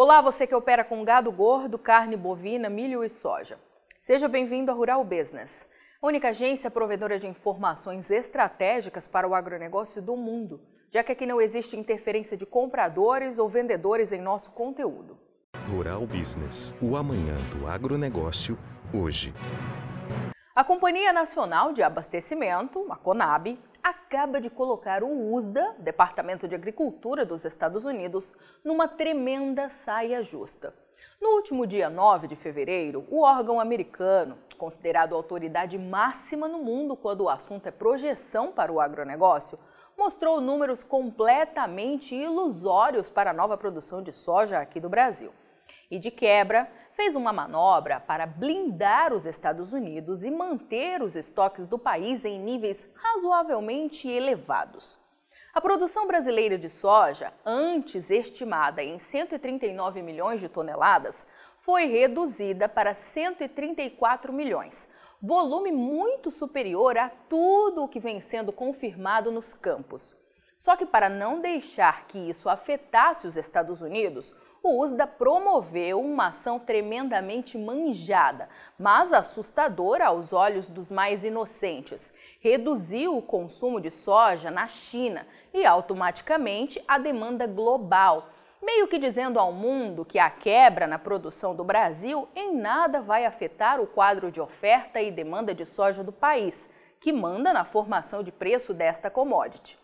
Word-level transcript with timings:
Olá, 0.00 0.20
você 0.20 0.46
que 0.46 0.54
opera 0.54 0.84
com 0.84 1.04
gado 1.04 1.32
gordo, 1.32 1.76
carne 1.76 2.16
bovina, 2.16 2.70
milho 2.70 3.02
e 3.02 3.10
soja. 3.10 3.58
Seja 4.00 4.28
bem-vindo 4.28 4.70
à 4.70 4.74
Rural 4.74 5.02
Business, 5.02 5.68
a 6.00 6.06
única 6.06 6.28
agência 6.28 6.70
provedora 6.70 7.18
de 7.18 7.26
informações 7.26 8.08
estratégicas 8.08 9.08
para 9.08 9.26
o 9.26 9.34
agronegócio 9.34 10.00
do 10.00 10.16
mundo, 10.16 10.60
já 10.88 11.02
que 11.02 11.10
aqui 11.10 11.26
não 11.26 11.40
existe 11.40 11.76
interferência 11.76 12.36
de 12.36 12.46
compradores 12.46 13.40
ou 13.40 13.48
vendedores 13.48 14.12
em 14.12 14.20
nosso 14.20 14.52
conteúdo. 14.52 15.18
Rural 15.68 16.06
Business, 16.06 16.72
o 16.80 16.96
amanhã 16.96 17.36
do 17.50 17.66
agronegócio, 17.66 18.56
hoje. 18.94 19.34
A 20.54 20.62
Companhia 20.62 21.12
Nacional 21.12 21.72
de 21.72 21.82
Abastecimento, 21.82 22.86
a 22.88 22.94
CONAB, 22.94 23.58
acaba 23.88 24.40
de 24.40 24.50
colocar 24.50 25.02
o 25.02 25.32
USDA, 25.32 25.76
Departamento 25.78 26.46
de 26.46 26.54
Agricultura 26.54 27.24
dos 27.24 27.44
Estados 27.44 27.84
Unidos, 27.84 28.34
numa 28.62 28.86
tremenda 28.86 29.68
saia 29.68 30.22
justa. 30.22 30.74
No 31.20 31.30
último 31.30 31.66
dia 31.66 31.88
9 31.88 32.28
de 32.28 32.36
fevereiro, 32.36 33.06
o 33.10 33.22
órgão 33.22 33.58
americano, 33.58 34.38
considerado 34.56 35.14
autoridade 35.14 35.78
máxima 35.78 36.46
no 36.46 36.58
mundo 36.58 36.96
quando 36.96 37.22
o 37.22 37.28
assunto 37.28 37.66
é 37.66 37.70
projeção 37.70 38.52
para 38.52 38.70
o 38.70 38.80
agronegócio, 38.80 39.58
mostrou 39.96 40.40
números 40.40 40.84
completamente 40.84 42.14
ilusórios 42.14 43.08
para 43.10 43.30
a 43.30 43.34
nova 43.34 43.56
produção 43.56 44.02
de 44.02 44.12
soja 44.12 44.58
aqui 44.58 44.78
do 44.78 44.88
Brasil. 44.88 45.32
E 45.90 45.98
de 45.98 46.10
quebra, 46.10 46.70
fez 46.98 47.14
uma 47.14 47.32
manobra 47.32 48.00
para 48.00 48.26
blindar 48.26 49.12
os 49.14 49.24
Estados 49.24 49.72
Unidos 49.72 50.24
e 50.24 50.32
manter 50.32 51.00
os 51.00 51.14
estoques 51.14 51.64
do 51.64 51.78
país 51.78 52.24
em 52.24 52.40
níveis 52.40 52.88
razoavelmente 52.92 54.08
elevados. 54.08 54.98
A 55.54 55.60
produção 55.60 56.08
brasileira 56.08 56.58
de 56.58 56.68
soja, 56.68 57.32
antes 57.46 58.10
estimada 58.10 58.82
em 58.82 58.98
139 58.98 60.02
milhões 60.02 60.40
de 60.40 60.48
toneladas, 60.48 61.24
foi 61.60 61.84
reduzida 61.84 62.68
para 62.68 62.94
134 62.94 64.32
milhões, 64.32 64.88
volume 65.22 65.70
muito 65.70 66.32
superior 66.32 66.98
a 66.98 67.10
tudo 67.28 67.84
o 67.84 67.88
que 67.88 68.00
vem 68.00 68.20
sendo 68.20 68.52
confirmado 68.52 69.30
nos 69.30 69.54
campos. 69.54 70.16
Só 70.56 70.74
que 70.74 70.84
para 70.84 71.08
não 71.08 71.40
deixar 71.40 72.08
que 72.08 72.18
isso 72.18 72.48
afetasse 72.48 73.24
os 73.24 73.36
Estados 73.36 73.82
Unidos, 73.82 74.34
o 74.68 74.82
USDA 74.82 75.06
promoveu 75.06 76.00
uma 76.00 76.28
ação 76.28 76.58
tremendamente 76.58 77.56
manjada, 77.56 78.48
mas 78.78 79.12
assustadora 79.12 80.06
aos 80.06 80.32
olhos 80.32 80.68
dos 80.68 80.90
mais 80.90 81.24
inocentes. 81.24 82.12
Reduziu 82.38 83.16
o 83.16 83.22
consumo 83.22 83.80
de 83.80 83.90
soja 83.90 84.50
na 84.50 84.66
China 84.66 85.26
e 85.54 85.64
automaticamente 85.64 86.82
a 86.86 86.98
demanda 86.98 87.46
global, 87.46 88.28
meio 88.62 88.86
que 88.86 88.98
dizendo 88.98 89.38
ao 89.38 89.52
mundo 89.52 90.04
que 90.04 90.18
a 90.18 90.28
quebra 90.28 90.86
na 90.86 90.98
produção 90.98 91.54
do 91.54 91.64
Brasil 91.64 92.28
em 92.36 92.54
nada 92.54 93.00
vai 93.00 93.24
afetar 93.24 93.80
o 93.80 93.86
quadro 93.86 94.30
de 94.30 94.40
oferta 94.40 95.00
e 95.00 95.10
demanda 95.10 95.54
de 95.54 95.64
soja 95.64 96.04
do 96.04 96.12
país, 96.12 96.68
que 97.00 97.12
manda 97.12 97.52
na 97.52 97.64
formação 97.64 98.22
de 98.22 98.30
preço 98.30 98.74
desta 98.74 99.08
commodity. 99.08 99.78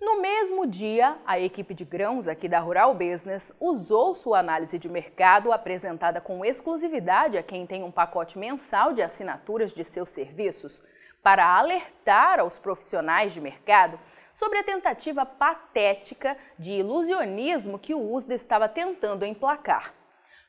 No 0.00 0.20
mesmo 0.20 0.66
dia, 0.66 1.16
a 1.24 1.38
equipe 1.38 1.72
de 1.72 1.84
grãos 1.84 2.26
aqui 2.26 2.48
da 2.48 2.58
Rural 2.58 2.94
Business 2.94 3.56
usou 3.60 4.12
sua 4.12 4.40
análise 4.40 4.78
de 4.78 4.88
mercado 4.88 5.52
apresentada 5.52 6.20
com 6.20 6.44
exclusividade 6.44 7.38
a 7.38 7.42
quem 7.42 7.66
tem 7.66 7.82
um 7.82 7.90
pacote 7.90 8.38
mensal 8.38 8.92
de 8.92 9.00
assinaturas 9.00 9.72
de 9.72 9.84
seus 9.84 10.10
serviços 10.10 10.82
para 11.22 11.56
alertar 11.56 12.38
aos 12.38 12.58
profissionais 12.58 13.32
de 13.32 13.40
mercado 13.40 13.98
sobre 14.34 14.58
a 14.58 14.64
tentativa 14.64 15.24
patética 15.24 16.36
de 16.58 16.72
ilusionismo 16.72 17.78
que 17.78 17.94
o 17.94 18.12
USDA 18.12 18.34
estava 18.34 18.68
tentando 18.68 19.24
emplacar. 19.24 19.94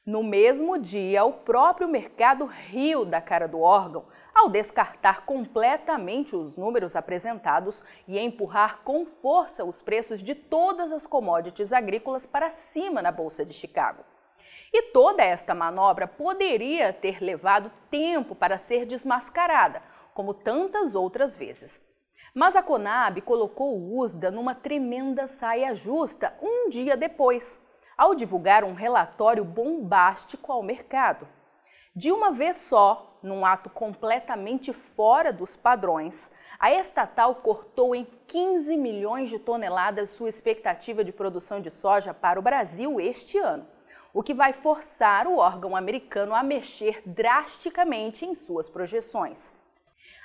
No 0.06 0.22
mesmo 0.22 0.78
dia, 0.78 1.26
o 1.26 1.34
próprio 1.34 1.88
mercado 1.88 2.46
riu 2.46 3.04
da 3.04 3.20
cara 3.20 3.48
do 3.48 3.60
órgão 3.60 4.06
ao 4.36 4.48
descartar 4.48 5.26
completamente 5.26 6.36
os 6.36 6.60
números 6.60 6.96
apresentados 6.96 7.84
e 8.08 8.20
empurrar 8.20 8.82
com 8.84 9.04
força 9.04 9.66
os 9.66 9.82
preços 9.82 10.22
de 10.22 10.36
todas 10.36 10.94
as 10.94 11.08
commodities 11.08 11.74
agrícolas 11.74 12.24
para 12.24 12.52
cima 12.52 13.02
na 13.02 13.12
Bolsa 13.12 13.44
de 13.44 13.52
Chicago. 13.52 14.04
E 14.72 14.84
toda 14.92 15.24
esta 15.24 15.56
manobra 15.56 16.08
poderia 16.08 16.94
ter 16.94 17.20
levado 17.20 17.72
tempo 17.90 18.36
para 18.36 18.60
ser 18.60 18.86
desmascarada, 18.86 19.82
como 20.14 20.36
tantas 20.36 20.94
outras 20.94 21.36
vezes. 21.36 21.82
Mas 22.32 22.56
a 22.56 22.62
Conab 22.62 23.22
colocou 23.22 23.76
o 23.76 23.98
USDA 23.98 24.30
numa 24.30 24.54
tremenda 24.54 25.26
saia 25.26 25.74
justa 25.74 26.38
um 26.44 26.70
dia 26.70 26.96
depois, 26.96 27.60
ao 27.98 28.16
divulgar 28.16 28.64
um 28.64 28.74
relatório 28.74 29.44
bombástico 29.44 30.52
ao 30.52 30.64
mercado. 30.64 31.28
De 31.96 32.12
uma 32.12 32.32
vez 32.32 32.58
só, 32.58 33.18
num 33.24 33.46
ato 33.46 33.70
completamente 33.70 34.74
fora 34.74 35.32
dos 35.32 35.56
padrões, 35.56 36.32
a 36.60 36.72
estatal 36.72 37.36
cortou 37.36 37.96
em 37.96 38.06
15 38.28 38.76
milhões 38.76 39.30
de 39.30 39.40
toneladas 39.40 40.10
sua 40.10 40.30
expectativa 40.30 41.04
de 41.04 41.12
produção 41.12 41.62
de 41.62 41.72
soja 41.72 42.14
para 42.14 42.40
o 42.40 42.44
Brasil 42.44 43.00
este 43.00 43.38
ano, 43.38 43.66
o 44.14 44.22
que 44.22 44.34
vai 44.34 44.54
forçar 44.54 45.28
o 45.28 45.38
órgão 45.38 45.76
americano 45.76 46.36
a 46.36 46.44
mexer 46.44 47.02
drasticamente 47.06 48.26
em 48.26 48.36
suas 48.36 48.70
projeções. 48.70 49.54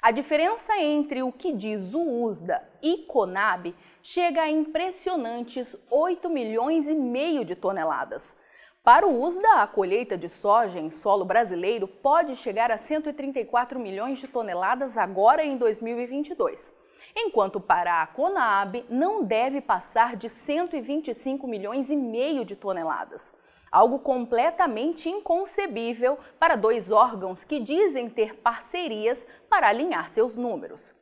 A 0.02 0.10
diferença 0.10 0.78
entre 0.78 1.22
o 1.22 1.30
que 1.30 1.52
diz 1.52 1.92
o 1.92 2.24
USDA 2.24 2.66
e 2.82 2.98
CONAB 2.98 3.74
chega 4.02 4.42
a 4.42 4.50
impressionantes 4.50 5.76
8 5.90 6.28
milhões 6.28 6.88
e 6.88 6.94
meio 6.94 7.44
de 7.44 7.54
toneladas, 7.54 8.36
para 8.82 9.06
o 9.06 9.22
USDA, 9.22 9.60
a 9.60 9.66
colheita 9.66 10.16
de 10.16 10.26
soja 10.26 10.80
em 10.80 10.90
solo 10.90 11.22
brasileiro 11.22 11.86
pode 11.86 12.34
chegar 12.34 12.70
a 12.70 12.78
134 12.78 13.78
milhões 13.78 14.20
de 14.20 14.26
toneladas 14.26 14.96
agora 14.96 15.44
em 15.44 15.58
2022, 15.58 16.72
enquanto 17.14 17.60
para 17.60 18.00
a 18.00 18.06
Conab 18.06 18.82
não 18.88 19.22
deve 19.22 19.60
passar 19.60 20.16
de 20.16 20.30
125 20.30 21.46
milhões 21.46 21.90
e 21.90 21.96
meio 21.96 22.42
de 22.42 22.56
toneladas. 22.56 23.34
Algo 23.70 23.98
completamente 23.98 25.10
inconcebível 25.10 26.18
para 26.38 26.56
dois 26.56 26.90
órgãos 26.90 27.44
que 27.44 27.60
dizem 27.60 28.08
ter 28.08 28.36
parcerias 28.36 29.26
para 29.50 29.68
alinhar 29.68 30.08
seus 30.08 30.38
números. 30.38 30.98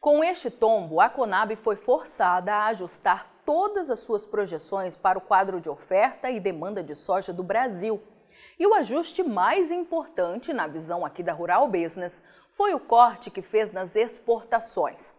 Com 0.00 0.22
este 0.22 0.50
tombo, 0.50 1.00
a 1.00 1.08
Conab 1.08 1.56
foi 1.56 1.74
forçada 1.74 2.52
a 2.54 2.66
ajustar 2.66 3.26
todas 3.44 3.90
as 3.90 3.98
suas 3.98 4.24
projeções 4.26 4.96
para 4.96 5.18
o 5.18 5.20
quadro 5.20 5.60
de 5.60 5.68
oferta 5.68 6.30
e 6.30 6.38
demanda 6.38 6.82
de 6.82 6.94
soja 6.94 7.32
do 7.32 7.42
Brasil. 7.42 8.00
E 8.58 8.66
o 8.66 8.74
ajuste 8.74 9.22
mais 9.22 9.70
importante, 9.70 10.52
na 10.52 10.66
visão 10.66 11.04
aqui 11.04 11.22
da 11.22 11.32
Rural 11.32 11.68
Business, 11.68 12.22
foi 12.50 12.72
o 12.72 12.80
corte 12.80 13.30
que 13.30 13.42
fez 13.42 13.72
nas 13.72 13.96
exportações. 13.96 15.16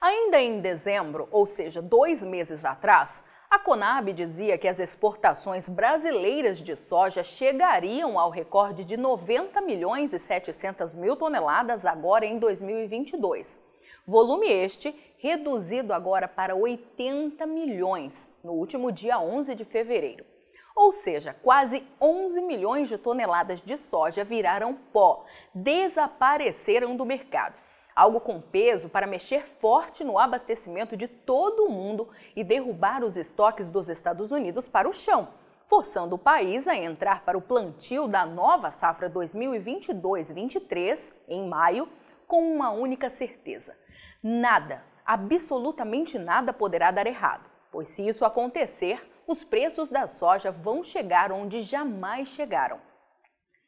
Ainda 0.00 0.38
em 0.38 0.60
dezembro, 0.60 1.28
ou 1.30 1.46
seja, 1.46 1.80
dois 1.80 2.22
meses 2.22 2.64
atrás, 2.64 3.24
a 3.48 3.58
Conab 3.58 4.12
dizia 4.12 4.58
que 4.58 4.68
as 4.68 4.80
exportações 4.80 5.68
brasileiras 5.68 6.58
de 6.58 6.76
soja 6.76 7.22
chegariam 7.22 8.18
ao 8.18 8.28
recorde 8.28 8.84
de 8.84 8.96
90 8.96 9.60
milhões 9.62 10.12
e 10.12 10.18
700 10.18 10.92
mil 10.92 11.16
toneladas 11.16 11.86
agora 11.86 12.26
em 12.26 12.38
2022. 12.38 13.58
Volume 14.06 14.48
este 14.48 14.94
reduzido 15.18 15.92
agora 15.92 16.28
para 16.28 16.54
80 16.54 17.44
milhões 17.46 18.32
no 18.44 18.52
último 18.52 18.92
dia 18.92 19.18
11 19.18 19.54
de 19.54 19.64
fevereiro. 19.64 20.24
Ou 20.76 20.92
seja, 20.92 21.34
quase 21.42 21.82
11 22.00 22.40
milhões 22.42 22.88
de 22.88 22.96
toneladas 22.98 23.60
de 23.62 23.78
soja 23.78 24.22
viraram 24.22 24.74
pó, 24.92 25.24
desapareceram 25.54 26.94
do 26.94 27.06
mercado. 27.06 27.54
Algo 27.94 28.20
com 28.20 28.42
peso 28.42 28.90
para 28.90 29.06
mexer 29.06 29.46
forte 29.58 30.04
no 30.04 30.18
abastecimento 30.18 30.94
de 30.94 31.08
todo 31.08 31.64
o 31.64 31.70
mundo 31.70 32.10
e 32.36 32.44
derrubar 32.44 33.02
os 33.02 33.16
estoques 33.16 33.70
dos 33.70 33.88
Estados 33.88 34.32
Unidos 34.32 34.68
para 34.68 34.86
o 34.86 34.92
chão, 34.92 35.28
forçando 35.64 36.16
o 36.16 36.18
país 36.18 36.68
a 36.68 36.76
entrar 36.76 37.24
para 37.24 37.38
o 37.38 37.42
plantio 37.42 38.06
da 38.06 38.26
nova 38.26 38.70
safra 38.70 39.08
2022-23 39.08 41.10
em 41.26 41.48
maio 41.48 41.88
com 42.26 42.42
uma 42.42 42.70
única 42.70 43.08
certeza: 43.08 43.76
nada 44.22 44.82
absolutamente 45.06 46.18
nada 46.18 46.52
poderá 46.52 46.90
dar 46.90 47.06
errado, 47.06 47.48
pois 47.70 47.88
se 47.88 48.06
isso 48.06 48.24
acontecer, 48.24 49.08
os 49.26 49.44
preços 49.44 49.88
da 49.88 50.08
soja 50.08 50.50
vão 50.50 50.82
chegar 50.82 51.30
onde 51.30 51.62
jamais 51.62 52.28
chegaram. 52.28 52.80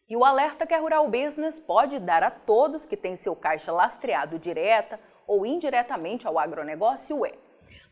E 0.08 0.16
o 0.16 0.25
alerta 0.25 0.66
que 0.66 0.75
a 0.75 0.81
Rural 0.81 1.08
Business 1.08 1.60
pode 1.60 1.99
dar 2.00 2.22
a 2.22 2.31
todos 2.31 2.87
que 2.87 2.96
têm 2.96 3.14
seu 3.14 3.37
caixa 3.37 3.70
lastreado 3.70 4.38
direta 4.38 4.99
ou 5.26 5.46
indiretamente 5.46 6.26
ao 6.26 6.38
agronegócio 6.38 7.25
é: 7.25 7.34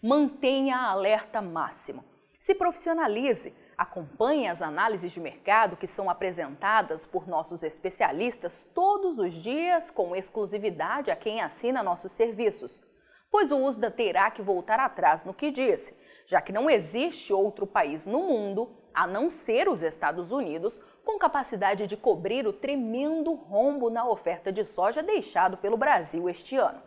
mantenha 0.02 0.76
a 0.76 0.90
alerta 0.90 1.40
máximo. 1.40 2.04
Se 2.38 2.54
profissionalize, 2.54 3.54
acompanhe 3.76 4.49
as 4.49 4.62
análises 4.62 5.12
de 5.12 5.20
mercado 5.20 5.76
que 5.76 5.87
são 5.87 6.08
apresentadas 6.08 7.05
por 7.05 7.26
nossos 7.26 7.62
especialistas 7.62 8.64
todos 8.64 9.19
os 9.19 9.34
dias 9.34 9.90
com 9.90 10.17
exclusividade 10.17 11.11
a 11.11 11.17
quem 11.17 11.40
assina 11.40 11.82
nossos 11.82 12.12
serviços 12.12 12.82
pois 13.31 13.52
o 13.52 13.58
USDA 13.58 13.90
terá 13.90 14.31
que 14.31 14.43
voltar 14.43 14.81
atrás 14.81 15.25
no 15.25 15.34
que 15.34 15.50
disse, 15.50 15.94
já 16.26 16.40
que 16.40 16.52
não 16.52 16.70
existe 16.70 17.32
outro 17.32 17.67
país 17.67 18.06
no 18.06 18.20
mundo 18.20 18.70
a 18.94 19.06
não 19.06 19.28
ser 19.28 19.69
os 19.69 19.82
Estados 19.82 20.32
Unidos, 20.32 20.81
com 21.05 21.19
capacidade 21.19 21.87
de 21.87 21.99
cobrir 21.99 22.46
o 22.46 22.52
tremendo 22.52 23.34
rombo 23.34 23.90
na 23.90 24.08
oferta 24.08 24.50
de 24.50 24.64
soja 24.64 25.02
deixado 25.02 25.58
pelo 25.58 25.76
Brasil 25.76 26.31
este 26.31 26.56
ano. 26.56 26.81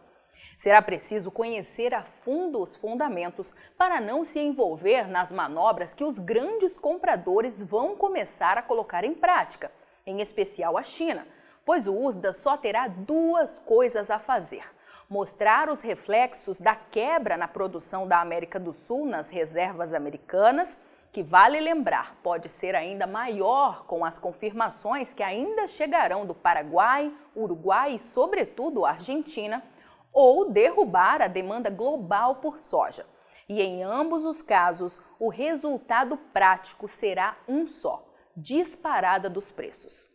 Será 0.60 0.82
preciso 0.82 1.32
conhecer 1.32 1.94
a 1.94 2.04
fundo 2.04 2.62
os 2.62 2.76
fundamentos 2.76 3.56
para 3.78 4.02
não 4.02 4.26
se 4.26 4.42
envolver 4.42 5.08
nas 5.08 5.32
manobras 5.32 5.94
que 5.94 6.04
os 6.04 6.20
grandes 6.20 6.78
compradores 6.78 7.62
vão 7.62 7.96
começar 7.96 8.58
a 8.58 8.62
colocar 8.62 9.06
em 9.06 9.14
prática, 9.14 9.72
em 10.06 10.20
especial 10.20 10.78
a 10.78 10.84
China, 10.84 11.26
pois 11.66 11.88
o 11.88 11.96
USDA 11.96 12.34
só 12.34 12.58
terá 12.58 12.90
duas 12.90 13.58
coisas 13.60 14.12
a 14.12 14.20
fazer: 14.20 14.66
mostrar 15.10 15.70
os 15.70 15.82
reflexos 15.82 16.60
da 16.60 16.76
quebra 16.76 17.38
na 17.38 17.48
produção 17.48 18.06
da 18.06 18.20
América 18.20 18.60
do 18.60 18.74
Sul 18.74 19.06
nas 19.06 19.30
reservas 19.30 19.94
americanas, 19.94 20.78
que 21.14 21.24
vale 21.24 21.62
lembrar, 21.62 22.18
pode 22.22 22.50
ser 22.50 22.76
ainda 22.76 23.08
maior 23.08 23.86
com 23.86 24.04
as 24.04 24.20
confirmações 24.20 25.14
que 25.14 25.24
ainda 25.24 25.70
chegarão 25.70 26.26
do 26.26 26.36
Paraguai, 26.36 27.14
Uruguai 27.34 27.94
e, 27.94 28.00
sobretudo, 28.00 28.86
Argentina 28.86 29.64
ou 30.12 30.50
derrubar 30.50 31.22
a 31.22 31.28
demanda 31.28 31.70
global 31.70 32.36
por 32.36 32.60
soja. 32.60 33.06
E 33.48 33.62
em 33.62 33.84
ambos 33.84 34.26
os 34.26 34.42
casos, 34.42 35.02
o 35.20 35.30
resultado 35.30 36.16
prático 36.16 36.88
será 36.88 37.38
um 37.48 37.66
só: 37.66 38.06
disparada 38.36 39.30
dos 39.30 39.52
preços. 39.52 40.10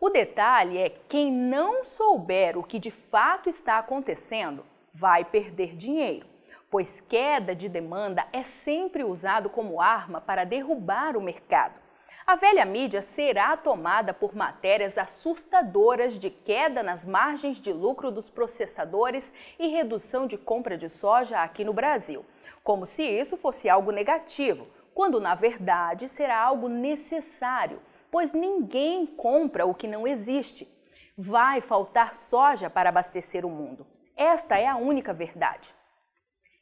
O 0.00 0.08
detalhe 0.08 0.78
é 0.78 0.90
quem 0.90 1.32
não 1.32 1.82
souber 1.82 2.56
o 2.56 2.62
que 2.62 2.78
de 2.78 2.90
fato 2.90 3.48
está 3.48 3.78
acontecendo 3.78 4.64
vai 4.94 5.24
perder 5.24 5.74
dinheiro, 5.76 6.26
pois 6.70 7.00
queda 7.00 7.54
de 7.54 7.68
demanda 7.68 8.26
é 8.32 8.42
sempre 8.42 9.02
usado 9.02 9.50
como 9.50 9.80
arma 9.80 10.20
para 10.20 10.44
derrubar 10.44 11.16
o 11.16 11.20
mercado. 11.20 11.87
A 12.26 12.36
velha 12.36 12.64
mídia 12.64 13.00
será 13.00 13.56
tomada 13.56 14.12
por 14.12 14.34
matérias 14.34 14.98
assustadoras 14.98 16.18
de 16.18 16.28
queda 16.28 16.82
nas 16.82 17.04
margens 17.04 17.58
de 17.58 17.72
lucro 17.72 18.10
dos 18.10 18.28
processadores 18.28 19.32
e 19.58 19.68
redução 19.68 20.26
de 20.26 20.36
compra 20.36 20.76
de 20.76 20.88
soja 20.88 21.38
aqui 21.38 21.64
no 21.64 21.72
Brasil, 21.72 22.24
como 22.62 22.84
se 22.84 23.02
isso 23.02 23.36
fosse 23.36 23.68
algo 23.68 23.90
negativo, 23.90 24.66
quando 24.94 25.20
na 25.20 25.34
verdade 25.34 26.08
será 26.08 26.38
algo 26.38 26.68
necessário, 26.68 27.80
pois 28.10 28.34
ninguém 28.34 29.06
compra 29.06 29.64
o 29.64 29.74
que 29.74 29.86
não 29.86 30.06
existe. 30.06 30.68
Vai 31.16 31.60
faltar 31.60 32.14
soja 32.14 32.68
para 32.68 32.90
abastecer 32.90 33.46
o 33.46 33.50
mundo. 33.50 33.86
Esta 34.16 34.58
é 34.58 34.66
a 34.66 34.76
única 34.76 35.14
verdade. 35.14 35.77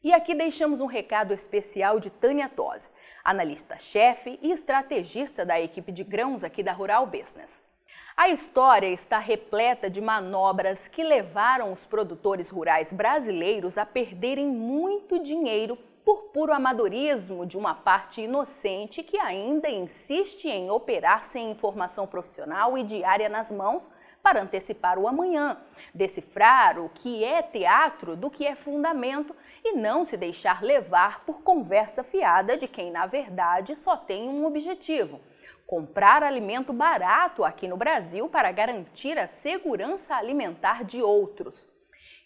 E 0.05 0.13
aqui 0.13 0.35
deixamos 0.35 0.81
um 0.81 0.87
recado 0.87 1.33
especial 1.33 1.99
de 1.99 2.11
Tânia 2.11 2.49
Tosi, 2.49 2.91
analista-chefe 3.25 4.39
e 4.43 4.53
estrategista 4.53 5.45
da 5.45 5.61
equipe 5.61 5.91
de 5.91 6.05
grãos 6.05 6.45
aqui 6.45 6.63
da 6.63 6.73
Rural 6.73 7.07
Business. 7.07 7.67
A 8.17 8.29
história 8.29 8.87
está 8.87 9.19
repleta 9.19 9.91
de 9.91 10.01
manobras 10.01 10.87
que 10.87 11.03
levaram 11.03 11.73
os 11.73 11.85
produtores 11.85 12.51
rurais 12.51 12.93
brasileiros 12.93 13.77
a 13.77 13.85
perderem 13.85 14.47
muito 14.47 15.19
dinheiro 15.19 15.77
por 16.05 16.25
puro 16.25 16.53
amadorismo 16.53 17.45
de 17.45 17.59
uma 17.59 17.75
parte 17.75 18.21
inocente 18.21 19.03
que 19.03 19.19
ainda 19.19 19.69
insiste 19.69 20.47
em 20.49 20.71
operar 20.71 21.25
sem 21.25 21.51
informação 21.51 22.07
profissional 22.07 22.79
e 22.79 22.85
diária 22.85 23.29
nas 23.29 23.51
mãos 23.51 23.91
para 24.27 24.43
antecipar 24.43 24.99
o 24.99 25.07
amanhã, 25.07 25.57
decifrar 25.95 26.81
o 26.81 26.89
que 26.89 27.23
é 27.23 27.43
teatro 27.43 28.17
do 28.17 28.29
que 28.29 28.45
é 28.45 28.57
fundamento 28.57 29.37
e 29.65 29.75
não 29.75 30.05
se 30.05 30.17
deixar 30.17 30.65
levar 30.65 31.25
por 31.25 31.43
conversa 31.43 32.03
fiada 32.03 32.57
de 32.57 32.67
quem, 32.67 32.91
na 32.91 33.07
verdade, 33.07 33.77
só 33.77 33.97
tem 33.97 34.29
um 34.29 34.45
objetivo: 34.45 35.21
comprar 35.65 36.25
alimento 36.25 36.73
barato 36.73 37.45
aqui 37.45 37.69
no 37.69 37.77
Brasil 37.77 38.29
para 38.29 38.51
garantir 38.51 39.17
a 39.17 39.29
segurança 39.29 40.17
alimentar 40.17 40.83
de 40.83 41.01
outros. 41.01 41.69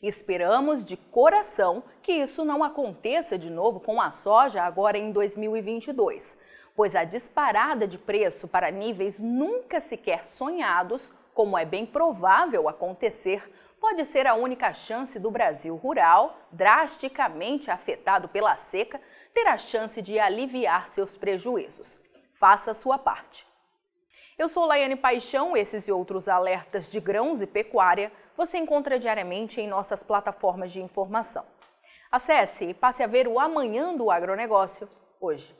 Esperamos 0.02 0.82
de 0.82 0.96
coração 0.96 1.84
que 2.00 2.12
isso 2.12 2.46
não 2.46 2.64
aconteça 2.64 3.36
de 3.36 3.50
novo 3.50 3.78
com 3.78 4.00
a 4.00 4.10
soja 4.10 4.62
agora 4.62 4.96
em 4.96 5.12
2022, 5.12 6.38
pois 6.74 6.96
a 6.96 7.04
disparada 7.04 7.86
de 7.86 7.98
preço 7.98 8.48
para 8.48 8.70
níveis 8.70 9.20
nunca 9.20 9.80
sequer 9.80 10.24
sonhados 10.24 11.12
como 11.34 11.56
é 11.56 11.64
bem 11.64 11.86
provável 11.86 12.68
acontecer, 12.68 13.50
pode 13.80 14.04
ser 14.04 14.26
a 14.26 14.34
única 14.34 14.72
chance 14.74 15.18
do 15.18 15.30
Brasil 15.30 15.74
rural, 15.76 16.38
drasticamente 16.52 17.70
afetado 17.70 18.28
pela 18.28 18.56
seca, 18.56 19.00
ter 19.32 19.46
a 19.46 19.56
chance 19.56 20.02
de 20.02 20.18
aliviar 20.18 20.88
seus 20.88 21.16
prejuízos. 21.16 22.00
Faça 22.34 22.72
a 22.72 22.74
sua 22.74 22.98
parte. 22.98 23.46
Eu 24.38 24.48
sou 24.48 24.64
Laiane 24.64 24.96
Paixão, 24.96 25.56
esses 25.56 25.86
e 25.86 25.92
outros 25.92 26.28
alertas 26.28 26.90
de 26.90 26.98
grãos 26.98 27.42
e 27.42 27.46
pecuária 27.46 28.10
você 28.36 28.56
encontra 28.56 28.98
diariamente 28.98 29.60
em 29.60 29.68
nossas 29.68 30.02
plataformas 30.02 30.72
de 30.72 30.80
informação. 30.80 31.44
Acesse 32.10 32.64
e 32.64 32.74
passe 32.74 33.02
a 33.02 33.06
ver 33.06 33.28
o 33.28 33.38
amanhã 33.38 33.94
do 33.94 34.10
agronegócio 34.10 34.88
hoje. 35.20 35.59